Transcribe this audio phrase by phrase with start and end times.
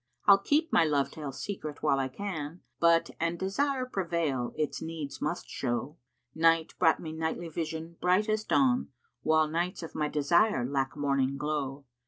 [0.25, 4.81] I'll keep my love tale secret while I can * But, an desire prevail, its
[4.81, 5.95] needs must show:
[6.33, 10.97] Night brought me nightly vision, bright as dawn; * While nights of my desire lack
[10.97, 11.85] morning glow.